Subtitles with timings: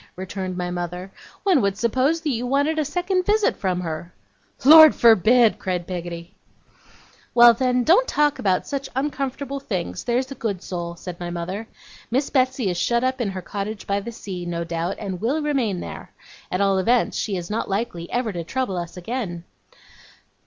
[0.15, 1.11] returned my mother.
[1.43, 4.11] 'One would suppose you wanted a second visit from her.'
[4.65, 6.33] 'Lord forbid!' cried Peggotty.
[7.35, 11.67] 'Well then, don't talk about such uncomfortable things, there's a good soul,' said my mother.
[12.09, 15.39] 'Miss Betsey is shut up in her cottage by the sea, no doubt, and will
[15.43, 16.11] remain there.
[16.51, 19.43] At all events, she is not likely ever to trouble us again.